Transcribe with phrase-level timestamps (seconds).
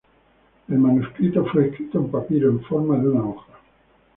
[0.67, 3.45] El manuscrito fue escrito en papiro, en forma de una hoja.